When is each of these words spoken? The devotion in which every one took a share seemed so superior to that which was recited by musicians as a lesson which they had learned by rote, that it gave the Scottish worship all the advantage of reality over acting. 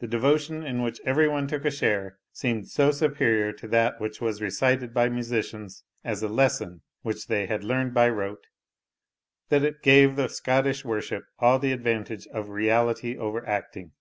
The 0.00 0.06
devotion 0.06 0.62
in 0.62 0.82
which 0.82 1.00
every 1.06 1.26
one 1.26 1.46
took 1.48 1.64
a 1.64 1.70
share 1.70 2.18
seemed 2.34 2.68
so 2.68 2.90
superior 2.90 3.50
to 3.54 3.68
that 3.68 3.98
which 3.98 4.20
was 4.20 4.42
recited 4.42 4.92
by 4.92 5.08
musicians 5.08 5.84
as 6.04 6.22
a 6.22 6.28
lesson 6.28 6.82
which 7.00 7.28
they 7.28 7.46
had 7.46 7.64
learned 7.64 7.94
by 7.94 8.10
rote, 8.10 8.46
that 9.48 9.64
it 9.64 9.80
gave 9.82 10.16
the 10.16 10.28
Scottish 10.28 10.84
worship 10.84 11.24
all 11.38 11.58
the 11.58 11.72
advantage 11.72 12.26
of 12.26 12.50
reality 12.50 13.16
over 13.16 13.42
acting. 13.48 13.92